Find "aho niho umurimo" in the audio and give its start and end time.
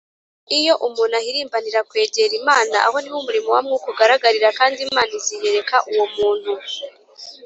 2.87-3.47